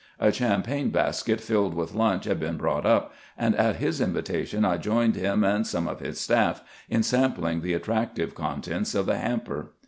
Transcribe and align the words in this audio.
A 0.19 0.31
cham 0.31 0.63
pagne 0.63 0.91
basket 0.91 1.39
filled 1.41 1.75
with 1.75 1.93
lunch 1.93 2.25
had 2.25 2.39
been 2.39 2.57
brought 2.57 2.87
up, 2.87 3.13
and 3.37 3.55
at 3.55 3.75
his 3.75 4.01
invitation 4.01 4.65
I 4.65 4.77
joined 4.77 5.15
him 5.15 5.43
and 5.43 5.67
some 5.67 5.87
of 5.87 5.99
his 5.99 6.19
staff 6.19 6.63
in 6.89 7.03
sampling 7.03 7.61
the 7.61 7.75
attractive 7.75 8.33
contents 8.33 8.95
of 8.95 9.05
the 9.05 9.19
hamper. 9.19 9.73